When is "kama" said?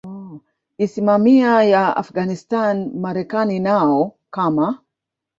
4.31-4.81